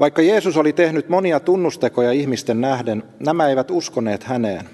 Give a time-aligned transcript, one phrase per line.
[0.00, 4.68] Vaikka Jeesus oli tehnyt monia tunnustekoja ihmisten nähden, nämä eivät uskoneet häneen.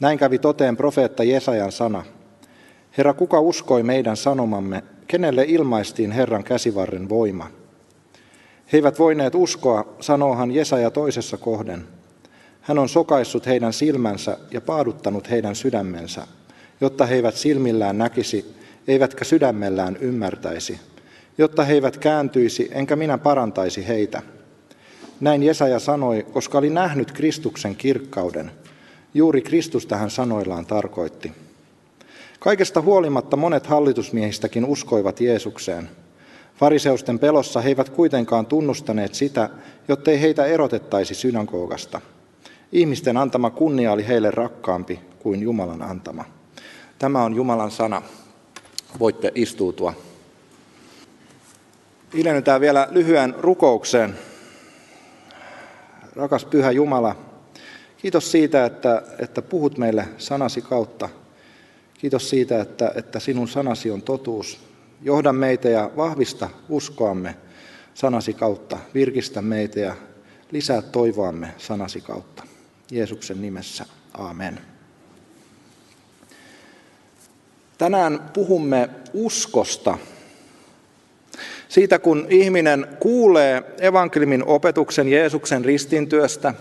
[0.00, 2.04] Näin kävi toteen profeetta Jesajan sana.
[2.98, 7.50] Herra, kuka uskoi meidän sanomamme, kenelle ilmaistiin Herran käsivarren voima?
[8.72, 11.84] He eivät voineet uskoa, sanoohan Jesaja toisessa kohden.
[12.60, 16.26] Hän on sokaissut heidän silmänsä ja paaduttanut heidän sydämensä,
[16.80, 18.54] jotta he eivät silmillään näkisi,
[18.88, 20.80] eivätkä sydämellään ymmärtäisi,
[21.38, 24.22] jotta he eivät kääntyisi, enkä minä parantaisi heitä.
[25.22, 28.50] Näin Jesaja sanoi, koska oli nähnyt Kristuksen kirkkauden.
[29.14, 31.32] Juuri Kristusta hän sanoillaan tarkoitti.
[32.40, 35.90] Kaikesta huolimatta monet hallitusmiehistäkin uskoivat Jeesukseen.
[36.56, 39.50] Fariseusten pelossa he eivät kuitenkaan tunnustaneet sitä,
[39.88, 42.00] jottei heitä erotettaisi synagogasta.
[42.72, 46.24] Ihmisten antama kunnia oli heille rakkaampi kuin Jumalan antama.
[46.98, 48.02] Tämä on Jumalan sana.
[48.98, 49.94] Voitte istuutua.
[52.14, 54.14] Ilmennytään vielä lyhyen rukoukseen.
[56.16, 57.16] Rakas Pyhä Jumala,
[57.96, 61.08] kiitos siitä, että, että puhut meille sanasi kautta.
[61.94, 64.60] Kiitos siitä, että, että sinun sanasi on totuus.
[65.02, 67.36] Johda meitä ja vahvista uskoamme
[67.94, 68.78] sanasi kautta.
[68.94, 69.96] Virkistä meitä ja
[70.50, 72.42] lisää toivoamme sanasi kautta.
[72.90, 73.86] Jeesuksen nimessä.
[74.14, 74.60] Amen.
[77.78, 79.98] Tänään puhumme uskosta.
[81.72, 86.54] Siitä kun ihminen kuulee evankeliumin opetuksen Jeesuksen ristintyöstä,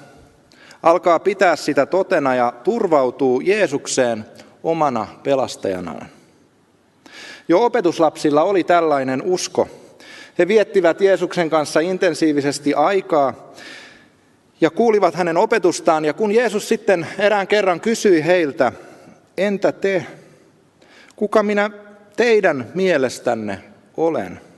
[0.84, 4.26] alkaa pitää sitä totena ja turvautuu Jeesukseen
[4.64, 6.08] omana pelastajanaan.
[7.48, 9.68] Jo opetuslapsilla oli tällainen usko.
[10.40, 13.54] He viettivät Jeesuksen kanssa intensiivisesti aikaa
[14.62, 16.06] ja kuulivat hänen opetustaan.
[16.06, 18.72] Ja kun Jeesus sitten erään kerran kysyi heiltä,
[19.38, 20.06] entä te,
[21.16, 21.70] kuka minä
[22.18, 23.64] teidän mielestänne
[23.98, 24.51] olen?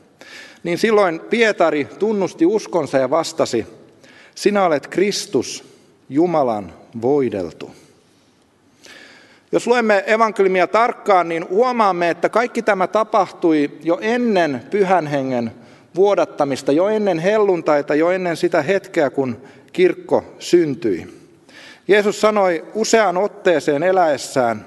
[0.64, 3.68] Niin silloin Pietari tunnusti uskonsa ja vastasi,
[4.36, 5.64] sinä olet Kristus,
[6.10, 7.72] Jumalan voideltu.
[9.52, 15.52] Jos luemme evankeliumia tarkkaan, niin huomaamme, että kaikki tämä tapahtui jo ennen pyhän hengen
[15.96, 19.42] vuodattamista, jo ennen helluntaita, jo ennen sitä hetkeä, kun
[19.74, 21.24] kirkko syntyi.
[21.88, 24.66] Jeesus sanoi useaan otteeseen eläessään,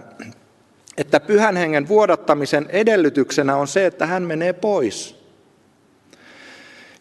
[0.96, 5.25] että pyhän hengen vuodattamisen edellytyksenä on se, että hän menee pois.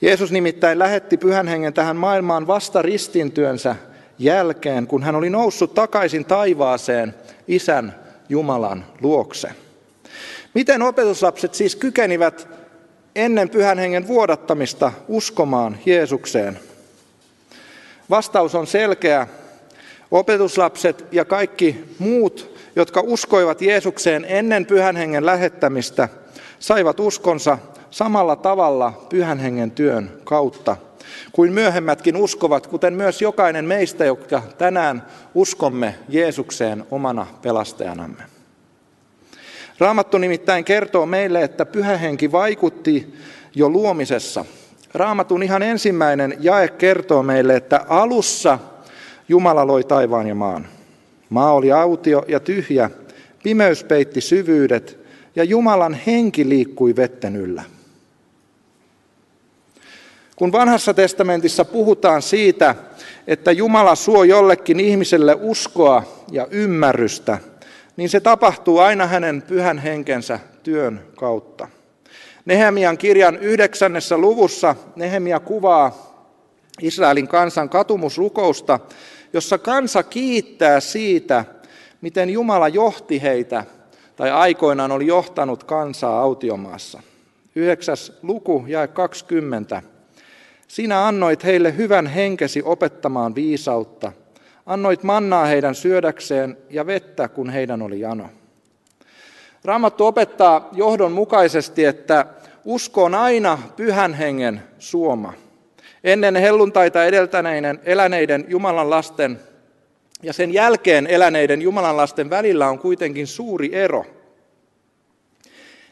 [0.02, 3.76] Jeesus nimittäin lähetti pyhän hengen tähän maailmaan vasta ristintyönsä
[4.20, 7.16] jälkeen, kun hän oli noussut takaisin taivaaseen
[7.48, 7.96] isän
[8.30, 9.50] Jumalan luokse.
[10.54, 12.48] Miten opetuslapset siis kykenivät
[13.16, 16.60] ennen pyhän hengen vuodattamista uskomaan Jeesukseen?
[18.10, 19.28] Vastaus on selkeä.
[20.12, 26.10] Opetuslapset ja kaikki muut, jotka uskoivat Jeesukseen ennen pyhän hengen lähettämistä,
[26.60, 27.58] saivat uskonsa
[27.96, 30.78] samalla tavalla pyhän hengen työn kautta
[31.32, 38.24] kuin myöhemmätkin uskovat, kuten myös jokainen meistä, jotka tänään uskomme Jeesukseen omana pelastajanamme.
[39.80, 43.14] Raamattu nimittäin kertoo meille, että pyhä henki vaikutti
[43.56, 44.46] jo luomisessa.
[44.94, 48.60] Raamatun ihan ensimmäinen jae kertoo meille, että alussa
[49.30, 50.68] Jumala loi taivaan ja maan.
[51.30, 52.90] Maa oli autio ja tyhjä,
[53.44, 55.00] pimeys peitti syvyydet
[55.36, 57.64] ja Jumalan henki liikkui vetten yllä.
[60.36, 62.76] Kun vanhassa testamentissa puhutaan siitä,
[63.28, 67.38] että Jumala suo jollekin ihmiselle uskoa ja ymmärrystä,
[67.98, 71.68] niin se tapahtuu aina hänen pyhän henkensä työn kautta.
[72.46, 76.16] Nehemian kirjan yhdeksännessä luvussa Nehemia kuvaa
[76.82, 78.80] Israelin kansan katumusrukousta,
[79.34, 81.46] jossa kansa kiittää siitä,
[82.02, 83.66] miten Jumala johti heitä
[84.16, 87.02] tai aikoinaan oli johtanut kansaa autiomaassa.
[87.56, 89.95] Yhdeksäs luku, jae 20.
[90.68, 94.12] Sinä annoit heille hyvän henkesi opettamaan viisautta.
[94.66, 98.30] Annoit mannaa heidän syödäkseen ja vettä, kun heidän oli jano.
[99.64, 102.26] Raamattu opettaa johdonmukaisesti, että
[102.66, 105.34] usko on aina pyhän hengen suoma.
[106.04, 109.40] Ennen helluntaita edeltäneiden eläneiden Jumalan lasten
[110.24, 114.06] ja sen jälkeen eläneiden Jumalan lasten välillä on kuitenkin suuri ero.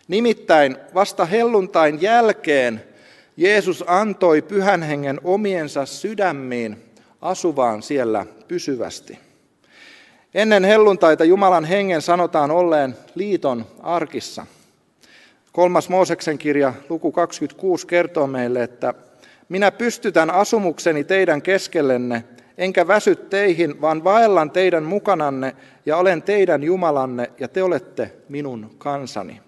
[0.08, 2.84] Nimittäin vasta helluntain jälkeen
[3.38, 6.78] Jeesus antoi pyhän hengen omiensa sydämiin
[7.22, 9.20] asuvaan siellä pysyvästi.
[10.34, 14.46] Ennen helluntaita Jumalan hengen sanotaan olleen liiton arkissa.
[15.52, 18.94] Kolmas Mooseksen kirja, luku 26, kertoo meille, että
[19.50, 22.24] minä pystytän asumukseni teidän keskellenne,
[22.58, 28.72] enkä väsy teihin, vaan vaellan teidän mukananne ja olen teidän Jumalanne ja te olette minun
[28.78, 29.42] kansani.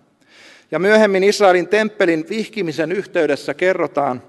[0.72, 4.24] Ja myöhemmin Israelin temppelin vihkimisen yhteydessä kerrotaan,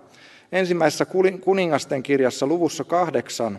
[0.52, 1.06] ensimmäisessä
[1.40, 3.58] kuningasten kirjassa luvussa kahdeksan.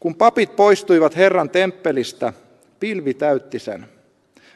[0.00, 2.32] Kun papit poistuivat Herran temppelistä,
[2.80, 3.86] pilvi täytti sen.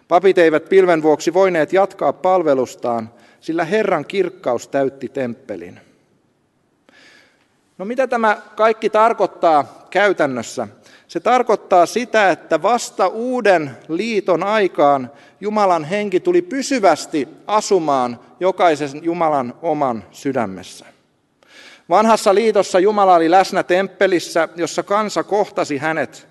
[0.08, 3.10] Papit eivät pilven vuoksi voineet jatkaa palvelustaan,
[3.40, 5.80] sillä Herran kirkkaus täytti temppelin.
[7.78, 10.68] No mitä tämä kaikki tarkoittaa käytännössä?
[11.10, 15.10] Se tarkoittaa sitä, että vasta uuden liiton aikaan
[15.40, 20.86] Jumalan henki tuli pysyvästi asumaan jokaisen Jumalan oman sydämessä.
[21.88, 26.28] Vanhassa liitossa Jumala oli läsnä temppelissä, jossa kansa kohtasi hänet.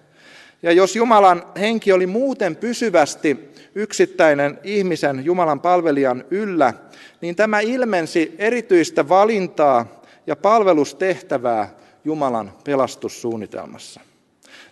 [0.63, 6.73] Ja jos Jumalan henki oli muuten pysyvästi yksittäinen ihmisen Jumalan palvelijan yllä,
[7.21, 11.69] niin tämä ilmensi erityistä valintaa ja palvelustehtävää
[12.05, 14.08] Jumalan pelastussuunnitelmassa.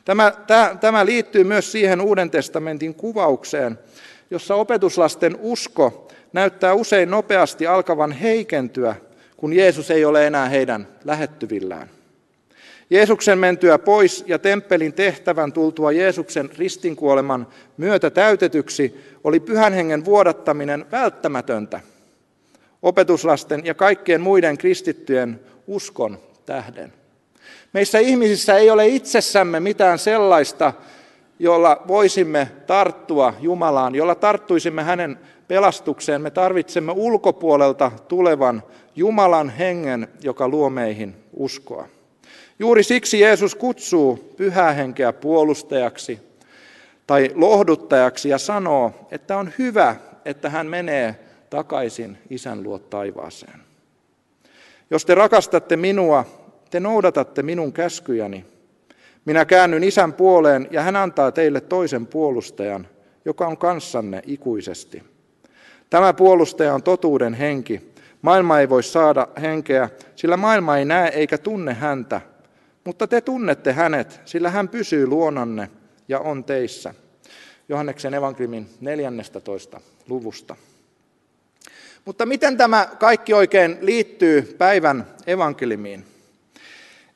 [0.07, 0.31] Tämä,
[0.81, 3.79] tämä liittyy myös siihen Uuden testamentin kuvaukseen,
[4.31, 8.95] jossa opetuslasten usko näyttää usein nopeasti alkavan heikentyä,
[9.37, 11.89] kun Jeesus ei ole enää heidän lähettyvillään.
[12.89, 20.85] Jeesuksen mentyä pois ja temppelin tehtävän tultua Jeesuksen ristinkuoleman myötä täytetyksi oli pyhän hengen vuodattaminen
[20.91, 21.79] välttämätöntä
[22.81, 26.93] opetuslasten ja kaikkien muiden kristittyjen uskon tähden.
[27.77, 30.73] Meissä ihmisissä ei ole itsessämme mitään sellaista,
[31.39, 36.21] jolla voisimme tarttua Jumalaan, jolla tarttuisimme hänen pelastukseen.
[36.21, 38.63] Me tarvitsemme ulkopuolelta tulevan
[38.95, 41.87] Jumalan hengen, joka luo meihin uskoa.
[42.59, 46.19] Juuri siksi Jeesus kutsuu pyhää henkeä puolustajaksi
[47.07, 49.95] tai lohduttajaksi ja sanoo, että on hyvä,
[50.25, 51.19] että hän menee
[51.49, 53.59] takaisin isän luo taivaaseen.
[54.89, 56.25] Jos te rakastatte minua,
[56.69, 58.45] te noudatatte minun käskyjäni.
[59.25, 62.87] Minä käännyn isän puoleen ja hän antaa teille toisen puolustajan,
[63.25, 65.03] joka on kanssanne ikuisesti.
[65.89, 67.91] Tämä puolustaja on totuuden henki.
[68.21, 72.21] Maailma ei voi saada henkeä, sillä maailma ei näe eikä tunne häntä,
[72.83, 75.69] mutta te tunnette hänet, sillä hän pysyy luonanne
[76.07, 76.93] ja on teissä.
[77.69, 79.81] Johanneksen evankeliumin 14.
[80.09, 80.55] luvusta.
[82.05, 86.16] Mutta miten tämä kaikki oikein liittyy päivän evankelimiin?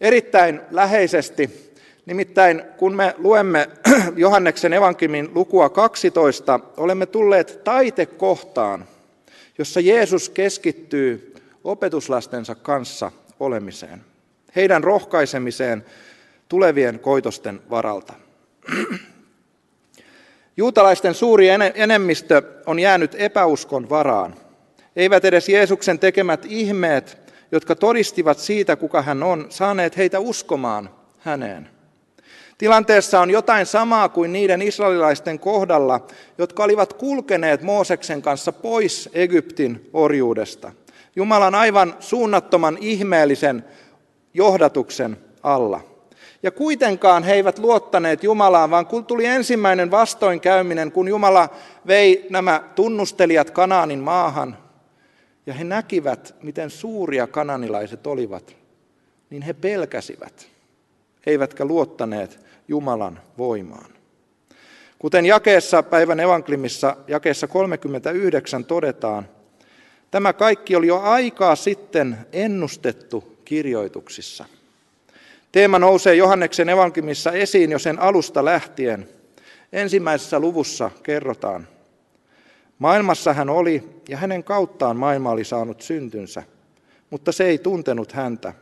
[0.02, 1.72] Erittäin läheisesti.
[2.06, 3.70] Nimittäin kun me luemme
[4.16, 8.86] Johanneksen evankeliumin lukua 12, olemme tulleet taitekohtaan,
[9.58, 14.02] jossa Jeesus keskittyy opetuslastensa kanssa olemiseen,
[14.56, 15.86] heidän rohkaisemiseen
[16.50, 18.14] tulevien koitosten varalta.
[20.58, 24.36] Juutalaisten suuri enemmistö on jäänyt epäuskon varaan.
[24.96, 27.18] Eivät edes Jeesuksen tekemät ihmeet,
[27.52, 30.90] jotka todistivat siitä, kuka hän on, saaneet heitä uskomaan
[31.20, 31.70] häneen.
[32.58, 36.08] Tilanteessa on jotain samaa kuin niiden israelilaisten kohdalla,
[36.38, 40.72] jotka olivat kulkeneet Mooseksen kanssa pois Egyptin orjuudesta.
[41.16, 43.66] Jumalan aivan suunnattoman ihmeellisen
[44.34, 45.82] johdatuksen alla.
[46.44, 51.50] Ja kuitenkaan he eivät luottaneet Jumalaan, vaan kun tuli ensimmäinen vastoinkäyminen, kun Jumala
[51.88, 54.58] vei nämä tunnustelijat Kanaanin maahan,
[55.46, 58.56] ja he näkivät, miten suuria kananilaiset olivat,
[59.30, 60.48] niin he pelkäsivät,
[61.26, 63.92] eivätkä luottaneet Jumalan voimaan.
[65.00, 69.30] Kuten jakeessa päivän evanklimissa, jakeessa 39 todetaan,
[70.12, 74.46] tämä kaikki oli jo aikaa sitten ennustettu kirjoituksissa.
[75.52, 79.10] Teema nousee Johanneksen evanklimissa esiin jo sen alusta lähtien.
[79.74, 81.68] Ensimmäisessä luvussa kerrotaan,
[82.82, 86.44] Maailmassa hän oli, ja hänen kauttaan maailma oli saanut syntynsä,
[87.10, 88.54] mutta se ei tuntenut häntä.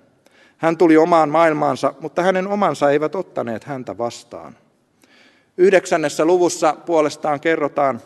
[0.58, 4.56] Hän tuli omaan maailmaansa, mutta hänen omansa eivät ottaneet häntä vastaan.
[5.58, 8.02] Yhdeksännessä luvussa puolestaan kerrotaan,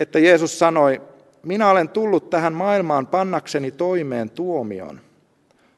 [0.00, 1.02] että Jeesus sanoi,
[1.42, 5.00] minä olen tullut tähän maailmaan pannakseni toimeen tuomion.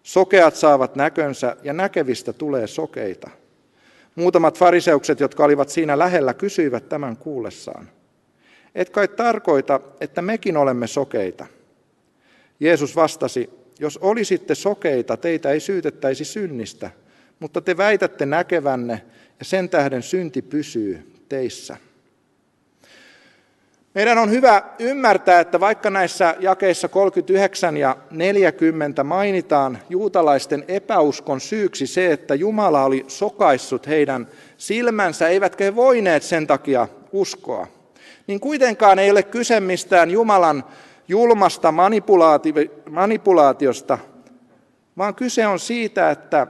[0.02, 3.30] Sokeat saavat näkönsä ja näkevistä tulee sokeita.
[4.14, 7.88] Muutamat fariseukset, jotka olivat siinä lähellä, kysyivät tämän kuullessaan.
[8.74, 11.46] Et kai tarkoita, että mekin olemme sokeita.
[12.60, 16.90] Jeesus vastasi, jos olisitte sokeita, teitä ei syytettäisi synnistä,
[17.38, 19.02] mutta te väitätte näkevänne
[19.38, 21.76] ja sen tähden synti pysyy teissä.
[23.94, 31.86] Meidän on hyvä ymmärtää, että vaikka näissä jakeissa 39 ja 40 mainitaan juutalaisten epäuskon syyksi
[31.86, 37.79] se, että Jumala oli sokaissut heidän silmänsä, eivätkä he voineet sen takia uskoa
[38.30, 40.64] niin kuitenkaan ei ole kyse mistään Jumalan
[41.08, 41.74] julmasta
[42.90, 43.98] manipulaatiosta,
[44.98, 46.46] vaan kyse on siitä, että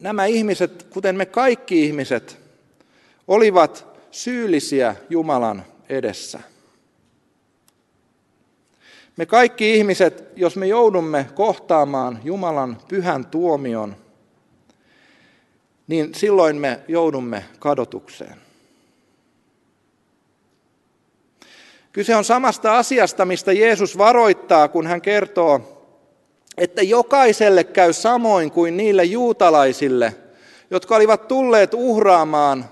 [0.00, 2.38] nämä ihmiset, kuten me kaikki ihmiset,
[3.28, 6.40] olivat syyllisiä Jumalan edessä.
[9.16, 13.96] Me kaikki ihmiset, jos me joudumme kohtaamaan Jumalan pyhän tuomion,
[15.86, 18.49] niin silloin me joudumme kadotukseen.
[21.92, 25.76] Kyse on samasta asiasta, mistä Jeesus varoittaa, kun hän kertoo,
[26.58, 30.14] että jokaiselle käy samoin kuin niille juutalaisille,
[30.70, 32.64] jotka olivat tulleet uhraamaan,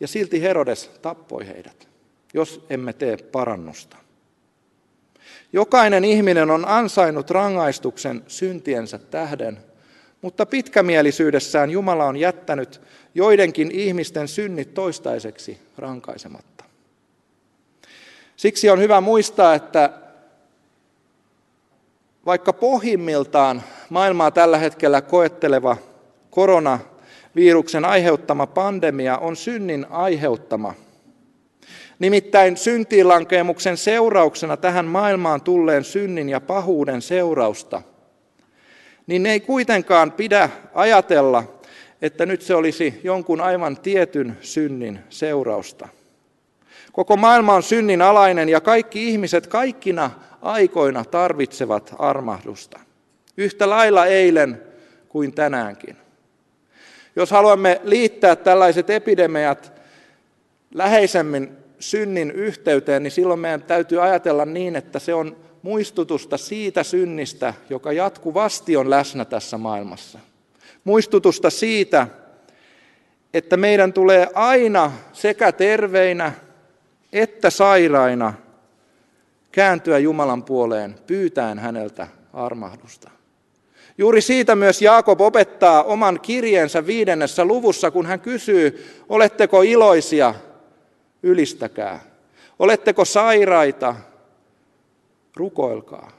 [0.00, 1.88] ja silti Herodes tappoi heidät,
[2.34, 3.96] jos emme tee parannusta.
[5.52, 9.58] Jokainen ihminen on ansainnut rangaistuksen syntiensä tähden,
[10.22, 12.80] mutta pitkämielisyydessään Jumala on jättänyt
[13.14, 16.55] joidenkin ihmisten synnit toistaiseksi rankaisematta.
[18.36, 19.90] Siksi on hyvä muistaa, että
[22.26, 25.76] vaikka pohjimmiltaan maailmaa tällä hetkellä koetteleva
[26.30, 30.74] koronaviruksen aiheuttama pandemia on synnin aiheuttama,
[31.98, 37.82] nimittäin syntiinlankemuksen seurauksena tähän maailmaan tulleen synnin ja pahuuden seurausta,
[39.06, 41.44] niin ei kuitenkaan pidä ajatella,
[42.02, 45.88] että nyt se olisi jonkun aivan tietyn synnin seurausta.
[46.96, 50.10] Koko maailma on synnin alainen ja kaikki ihmiset kaikkina
[50.42, 52.80] aikoina tarvitsevat armahdusta.
[53.36, 54.62] Yhtä lailla eilen
[55.08, 55.96] kuin tänäänkin.
[57.16, 59.72] Jos haluamme liittää tällaiset epidemiat
[60.74, 67.54] läheisemmin synnin yhteyteen, niin silloin meidän täytyy ajatella niin, että se on muistutusta siitä synnistä,
[67.70, 70.18] joka jatkuvasti on läsnä tässä maailmassa.
[70.84, 72.06] Muistutusta siitä,
[73.34, 76.45] että meidän tulee aina sekä terveinä
[77.16, 78.34] että sairaina
[79.52, 83.10] kääntyä Jumalan puoleen pyytäen häneltä armahdusta.
[83.98, 90.34] Juuri siitä myös Jaakob opettaa oman kirjeensä viidennessä luvussa, kun hän kysyy, oletteko iloisia,
[91.22, 92.00] ylistäkää.
[92.58, 93.94] Oletteko sairaita,
[95.36, 96.10] rukoilkaa.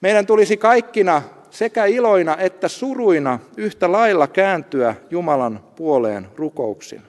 [0.00, 7.02] Meidän tulisi kaikkina sekä iloina että suruina yhtä lailla kääntyä Jumalan puoleen rukouksin.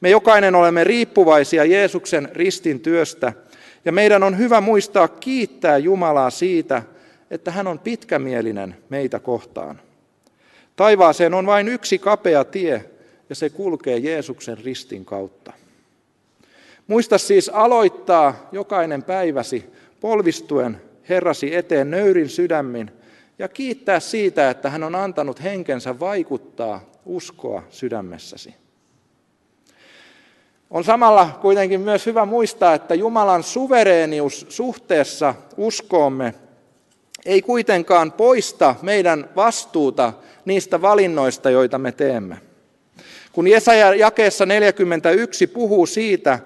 [0.00, 3.32] Me jokainen olemme riippuvaisia Jeesuksen ristin työstä
[3.84, 6.82] ja meidän on hyvä muistaa kiittää Jumalaa siitä,
[7.30, 9.80] että hän on pitkämielinen meitä kohtaan.
[10.76, 12.84] Taivaaseen on vain yksi kapea tie
[13.28, 15.52] ja se kulkee Jeesuksen ristin kautta.
[16.86, 19.64] Muista siis aloittaa jokainen päiväsi
[20.00, 22.90] polvistuen Herrasi eteen nöyrin sydämin
[23.38, 28.54] ja kiittää siitä, että hän on antanut henkensä vaikuttaa uskoa sydämessäsi.
[30.70, 36.34] On samalla kuitenkin myös hyvä muistaa, että Jumalan suvereenius suhteessa uskoomme
[37.26, 40.12] ei kuitenkaan poista meidän vastuuta
[40.44, 42.36] niistä valinnoista, joita me teemme.
[43.32, 46.38] Kun Jesaja jakeessa 41 puhuu siitä,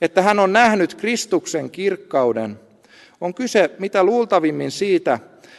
[0.00, 2.60] että hän on nähnyt Kristuksen kirkkauden,
[3.20, 5.18] on kyse mitä luultavimmin siitä,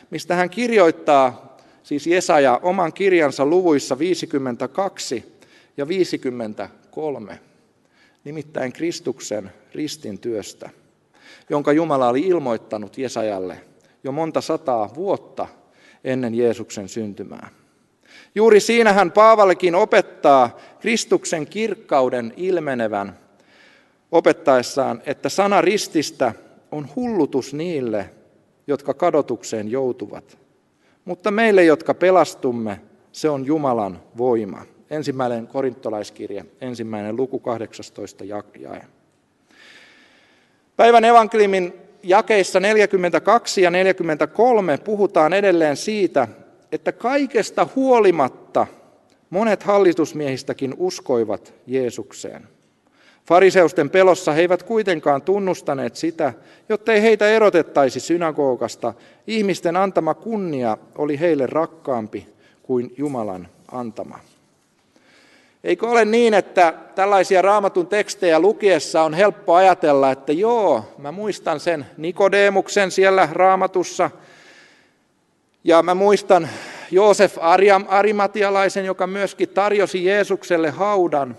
[0.10, 5.39] mistä hän kirjoittaa, siis Jesaja, oman kirjansa luvuissa 52
[5.78, 7.39] ja 53
[8.30, 10.70] nimittäin Kristuksen ristin työstä,
[11.50, 13.62] jonka Jumala oli ilmoittanut Jesajalle
[14.04, 15.48] jo monta sataa vuotta
[16.04, 17.50] ennen Jeesuksen syntymää.
[18.36, 23.20] Juuri siinähän Paavallekin opettaa Kristuksen kirkkauden ilmenevän
[24.12, 26.34] opettaessaan, että sana rististä
[26.72, 28.10] on hullutus niille,
[28.68, 30.38] jotka kadotukseen joutuvat.
[31.06, 32.82] Mutta meille, jotka pelastumme,
[33.12, 38.24] se on Jumalan voima ensimmäinen korintolaiskirja, ensimmäinen luku 18
[38.60, 38.81] jae.
[40.77, 46.27] Päivän evankeliumin jakeissa 42 ja 43 puhutaan edelleen siitä,
[46.72, 48.67] että kaikesta huolimatta
[49.29, 52.48] monet hallitusmiehistäkin uskoivat Jeesukseen.
[53.25, 56.34] Fariseusten pelossa he eivät kuitenkaan tunnustaneet sitä,
[56.69, 58.93] jottei heitä erotettaisi synagogasta.
[59.27, 62.27] Ihmisten antama kunnia oli heille rakkaampi
[62.63, 64.19] kuin Jumalan antama.
[65.63, 71.60] Eikö ole niin, että tällaisia raamatun tekstejä lukiessa on helppo ajatella, että joo, mä muistan
[71.60, 74.12] sen Nikodemuksen siellä raamatussa,
[75.63, 76.50] ja mä muistan
[76.92, 77.38] Joosef
[77.88, 81.38] Arimatialaisen, joka myöskin tarjosi Jeesukselle haudan.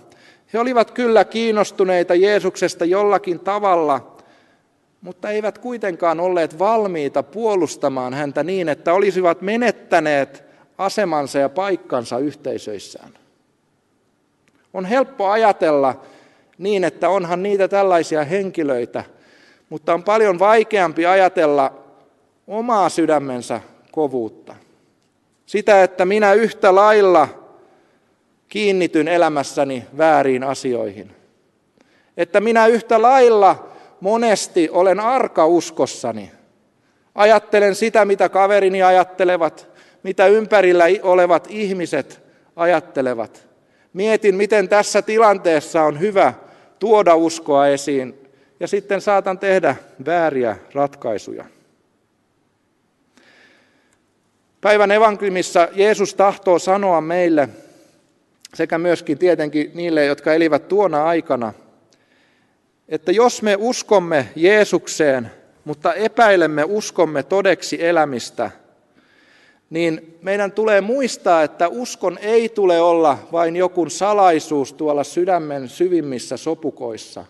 [0.52, 4.16] He olivat kyllä kiinnostuneita Jeesuksesta jollakin tavalla,
[5.00, 10.44] mutta eivät kuitenkaan olleet valmiita puolustamaan häntä niin, että olisivat menettäneet
[10.78, 13.19] asemansa ja paikkansa yhteisöissään.
[14.74, 16.00] On helppo ajatella
[16.58, 19.04] niin, että onhan niitä tällaisia henkilöitä,
[19.68, 21.72] mutta on paljon vaikeampi ajatella
[22.46, 23.60] omaa sydämensä
[23.92, 24.56] kovuutta.
[25.46, 27.28] Sitä, että minä yhtä lailla
[28.48, 31.10] kiinnityn elämässäni vääriin asioihin.
[32.16, 33.68] Että minä yhtä lailla
[34.00, 36.30] monesti olen arka uskossani.
[37.14, 39.68] Ajattelen sitä, mitä kaverini ajattelevat,
[40.02, 42.22] mitä ympärillä olevat ihmiset
[42.56, 43.49] ajattelevat.
[43.92, 46.34] Mietin, miten tässä tilanteessa on hyvä
[46.78, 48.28] tuoda uskoa esiin,
[48.60, 51.44] ja sitten saatan tehdä vääriä ratkaisuja.
[54.60, 57.48] Päivän evankeliumissa Jeesus tahtoo sanoa meille,
[58.54, 61.52] sekä myöskin tietenkin niille, jotka elivät tuona aikana,
[62.88, 65.30] että jos me uskomme Jeesukseen,
[65.64, 68.50] mutta epäilemme uskomme todeksi elämistä,
[69.70, 76.36] niin meidän tulee muistaa, että uskon ei tule olla vain joku salaisuus tuolla sydämen syvimmissä
[76.36, 77.24] sopukoissa,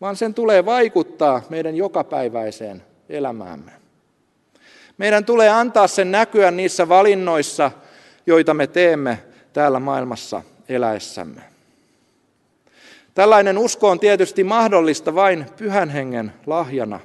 [0.00, 3.72] vaan sen tulee vaikuttaa meidän jokapäiväiseen elämäämme.
[4.98, 7.70] Meidän tulee antaa sen näkyä niissä valinnoissa,
[8.26, 9.18] joita me teemme
[9.52, 11.40] täällä maailmassa eläessämme.
[13.14, 17.00] Tällainen usko on tietysti mahdollista vain pyhän hengen lahjana.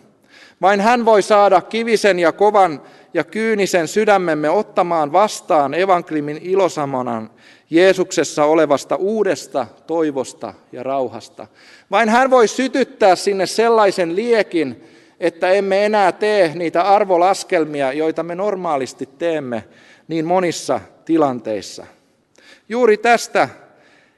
[0.62, 2.82] Vain hän voi saada kivisen ja kovan
[3.14, 7.30] ja kyynisen sydämemme ottamaan vastaan evankeliumin ilosamanan
[7.70, 11.48] Jeesuksessa olevasta uudesta toivosta ja rauhasta.
[11.92, 14.84] Vain hän voi sytyttää sinne sellaisen liekin,
[15.20, 19.64] että emme enää tee niitä arvolaskelmia, joita me normaalisti teemme
[20.08, 21.86] niin monissa tilanteissa.
[22.70, 23.50] Juuri tästä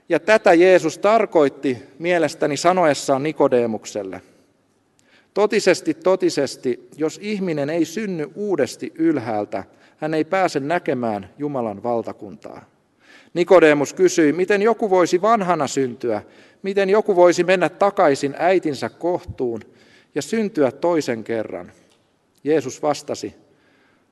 [0.10, 4.22] ja tätä Jeesus tarkoitti mielestäni sanoessaan Nikodeemukselle.
[5.38, 9.64] Totisesti, totisesti, jos ihminen ei synny uudesti ylhäältä,
[9.98, 12.66] hän ei pääse näkemään Jumalan valtakuntaa.
[13.34, 16.22] Nikodemus kysyi, miten joku voisi vanhana syntyä,
[16.64, 19.62] miten joku voisi mennä takaisin äitinsä kohtuun
[20.16, 21.72] ja syntyä toisen kerran.
[22.44, 23.36] Jeesus vastasi,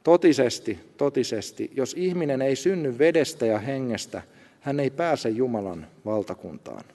[0.03, 4.21] totisesti, totisesti, jos ihminen ei synny vedestä ja hengestä,
[4.59, 6.94] hän ei pääse Jumalan valtakuntaan.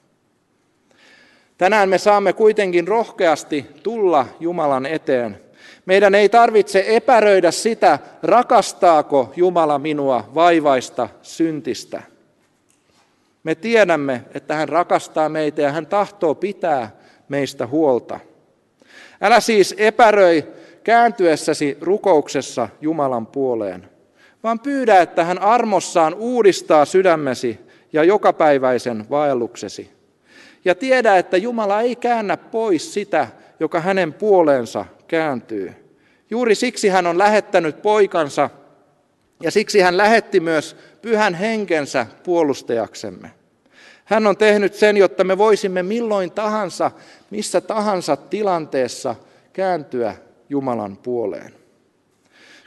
[1.61, 5.41] Tänään me saamme kuitenkin rohkeasti tulla Jumalan eteen.
[5.85, 12.03] Meidän ei tarvitse epäröidä sitä, rakastaako Jumala minua vaivaista syntistä.
[13.43, 16.91] Me tiedämme, että hän rakastaa meitä ja hän tahtoo pitää
[17.29, 18.19] meistä huolta.
[19.21, 20.47] Älä siis epäröi
[20.83, 23.89] kääntyessäsi rukouksessa Jumalan puoleen,
[24.43, 27.59] vaan pyydä, että hän armossaan uudistaa sydämesi
[27.93, 30.00] ja jokapäiväisen vaelluksesi.
[30.65, 33.27] Ja tiedä, että Jumala ei käännä pois sitä,
[33.59, 35.73] joka hänen puoleensa kääntyy.
[36.29, 38.49] Juuri siksi hän on lähettänyt poikansa
[39.43, 43.31] ja siksi hän lähetti myös pyhän henkensä puolustajaksemme.
[44.05, 46.91] Hän on tehnyt sen, jotta me voisimme milloin tahansa,
[47.29, 49.15] missä tahansa tilanteessa
[49.53, 50.15] kääntyä
[50.49, 51.53] Jumalan puoleen.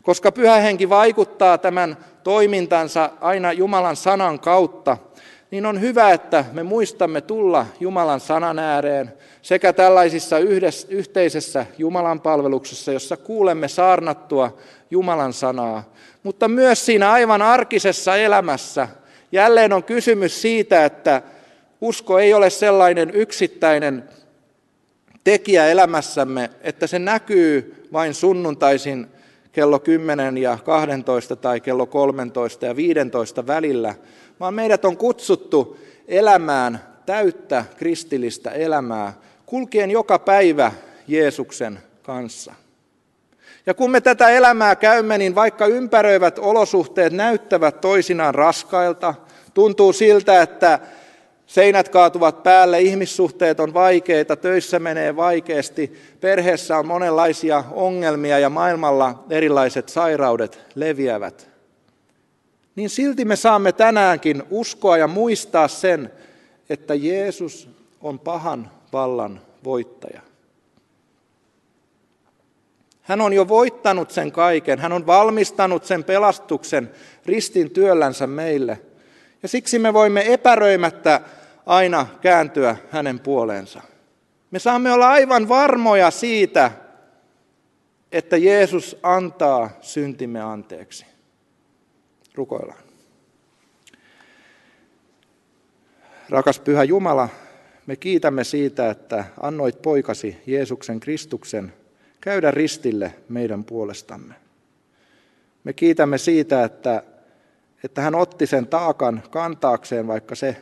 [0.02, 4.96] Koska pyhä henki vaikuttaa tämän toimintansa aina Jumalan sanan kautta,
[5.54, 9.12] niin on hyvä, että me muistamme tulla Jumalan sanan ääreen
[9.42, 14.58] sekä tällaisissa yhdessä, yhteisessä Jumalan palveluksessa, jossa kuulemme saarnattua
[14.90, 18.88] Jumalan sanaa, mutta myös siinä aivan arkisessa elämässä.
[19.32, 21.22] Jälleen on kysymys siitä, että
[21.80, 24.08] usko ei ole sellainen yksittäinen
[25.24, 29.06] tekijä elämässämme, että se näkyy vain sunnuntaisin
[29.54, 33.94] kello 10 ja 12 tai kello 13 ja 15 välillä,
[34.40, 39.12] vaan meidät on kutsuttu elämään täyttä kristillistä elämää,
[39.46, 40.72] kulkien joka päivä
[41.08, 42.54] Jeesuksen kanssa.
[43.66, 49.14] Ja kun me tätä elämää käymme, niin vaikka ympäröivät olosuhteet näyttävät toisinaan raskailta,
[49.54, 50.78] tuntuu siltä, että
[51.46, 59.24] Seinät kaatuvat päälle, ihmissuhteet on vaikeita, töissä menee vaikeasti, perheessä on monenlaisia ongelmia ja maailmalla
[59.30, 61.48] erilaiset sairaudet leviävät.
[62.76, 66.10] Niin silti me saamme tänäänkin uskoa ja muistaa sen,
[66.68, 67.68] että Jeesus
[68.00, 70.20] on pahan vallan voittaja.
[73.02, 74.78] Hän on jo voittanut sen kaiken.
[74.78, 76.90] Hän on valmistanut sen pelastuksen
[77.26, 78.80] ristin työllänsä meille.
[79.44, 81.20] Ja siksi me voimme epäröimättä
[81.66, 83.82] aina kääntyä hänen puoleensa.
[84.50, 86.70] Me saamme olla aivan varmoja siitä,
[88.12, 91.06] että Jeesus antaa syntimme anteeksi.
[92.34, 92.78] Rukoillaan.
[96.28, 97.28] Rakas Pyhä Jumala,
[97.86, 101.72] me kiitämme siitä, että annoit poikasi Jeesuksen Kristuksen
[102.20, 104.34] käydä ristille meidän puolestamme.
[105.64, 107.02] Me kiitämme siitä, että,
[107.84, 110.56] että hän otti sen taakan kantaakseen, vaikka se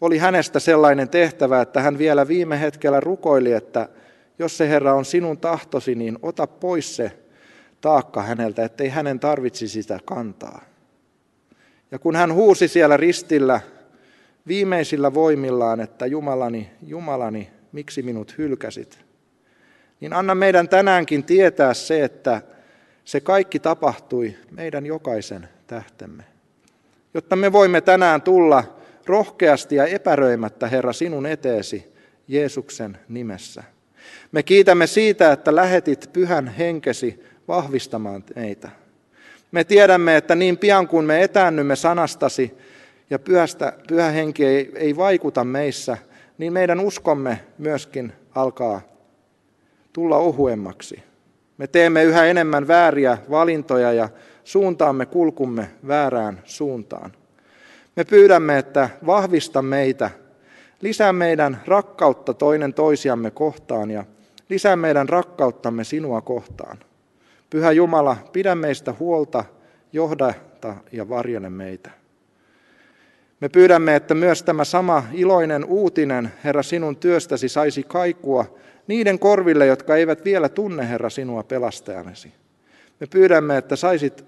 [0.00, 3.88] oli hänestä sellainen tehtävä, että hän vielä viime hetkellä rukoili, että
[4.38, 7.12] jos se Herra on sinun tahtosi, niin ota pois se
[7.80, 10.64] taakka häneltä, ettei hänen tarvitsisi sitä kantaa.
[11.90, 13.60] Ja kun hän huusi siellä ristillä
[14.46, 19.04] viimeisillä voimillaan, että Jumalani, Jumalani, miksi minut hylkäsit,
[20.00, 22.42] niin anna meidän tänäänkin tietää se, että,
[23.04, 26.31] Se kaikki tapahtui meidän jokaisen tähtemme.
[27.14, 28.64] Jotta me voimme tänään tulla
[29.06, 31.92] rohkeasti ja epäröimättä, Herra, sinun eteesi
[32.28, 33.64] Jeesuksen nimessä.
[34.32, 38.68] Me kiitämme siitä, että lähetit pyhän henkesi vahvistamaan meitä.
[39.52, 42.54] Me tiedämme, että niin pian kuin me etäännymme sanastasi
[43.10, 45.98] ja pyhästä, pyhä henki ei, ei vaikuta meissä,
[46.38, 48.80] niin meidän uskomme myöskin alkaa
[49.92, 51.02] tulla ohuemmaksi.
[51.58, 54.08] Me teemme yhä enemmän vääriä valintoja ja
[54.44, 57.12] suuntaamme kulkumme väärään suuntaan.
[57.96, 60.10] Me pyydämme, että vahvista meitä,
[60.80, 64.04] lisää meidän rakkautta toinen toisiamme kohtaan ja
[64.48, 66.78] lisää meidän rakkauttamme sinua kohtaan.
[67.50, 69.44] Pyhä Jumala, pidä meistä huolta,
[69.92, 71.90] johdata ja varjele meitä.
[73.40, 79.66] Me pyydämme, että myös tämä sama iloinen uutinen, Herra, sinun työstäsi saisi kaikua niiden korville,
[79.66, 82.32] jotka eivät vielä tunne, Herra, sinua pelastajanesi.
[83.00, 84.24] Me pyydämme, että saisit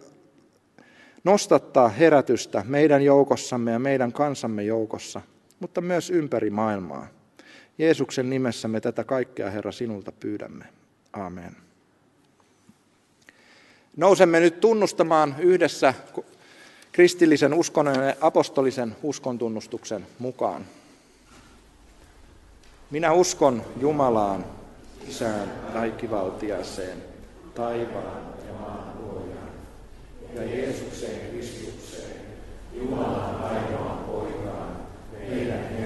[1.25, 5.21] nostattaa herätystä meidän joukossamme ja meidän kansamme joukossa,
[5.61, 7.07] mutta myös ympäri maailmaa.
[7.79, 10.65] Jeesuksen nimessä me tätä kaikkea, Herra, sinulta pyydämme.
[11.13, 11.57] Amen.
[13.97, 15.95] Nousemme nyt tunnustamaan yhdessä
[16.93, 20.65] kristillisen uskon ja apostolisen uskontunnustuksen mukaan.
[22.95, 24.45] Minä uskon Jumalaan,
[25.09, 26.99] Isään kaikkivaltiaseen,
[27.55, 29.49] taivaan ja maan luojaan,
[30.35, 32.17] ja Jeesukseen Kristukseen,
[32.73, 34.77] Jumalan ainoaan poikaan,
[35.13, 35.84] meidän